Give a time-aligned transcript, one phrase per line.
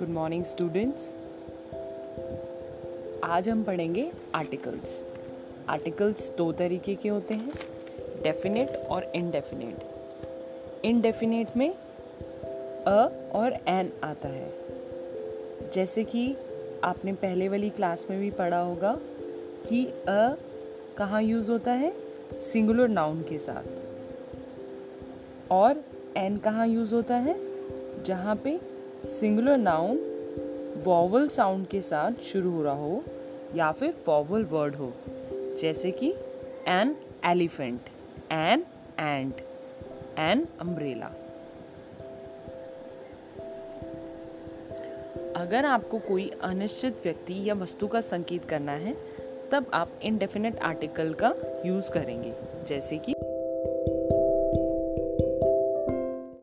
[0.00, 1.10] Good morning students
[3.24, 5.04] आज हम पढ़ेंगे आर्टिकल्स
[5.68, 7.52] आर्टिकल्स दो तरीके के होते हैं
[8.22, 9.76] डेफिनेट और इनडेफिनेट
[10.84, 11.74] इनडेफिनेट में
[12.84, 14.52] अ और एन आता है.
[15.72, 16.36] जैसे कि
[16.84, 18.98] आपने पहले वाली क्लास में भी पढ़ा होगा
[19.68, 20.34] कि अ
[20.98, 21.92] कहाँ यूज़ होता है?
[22.32, 23.64] सिंगुलर नाउन के साथ.
[25.52, 25.84] और
[26.16, 27.36] एन कहाँ यूज़ होता है?
[28.04, 29.98] जहाँ पे सिंगुलर नाउन
[30.84, 33.02] वॉवल साउंड के साथ शुरू हो रहा हो
[33.56, 34.92] या फिर वॉवल वर्ड हो,
[35.60, 36.10] जैसे कि
[36.68, 37.80] an elephant
[38.32, 38.64] an
[39.00, 39.40] ant
[40.18, 41.06] an umbrella
[45.36, 48.94] अगर आपको कोई अनिश्चित व्यक्ति या वस्तु का संकेत करना है,
[49.52, 51.34] तब आप इनडेफिनेट आर्टिकल का
[51.66, 52.34] यूज़ करेंगे,
[52.66, 53.14] जैसे कि